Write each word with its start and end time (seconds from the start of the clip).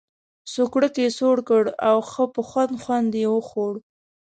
سوکړک 0.53 0.93
یې 1.03 1.09
سوړ 1.17 1.37
کړ 1.49 1.63
او 1.89 1.97
ښه 2.09 2.23
په 2.33 2.41
خوند 2.49 2.73
خوند 2.83 3.11
یې 3.21 3.27
وخوړ. 3.31 3.73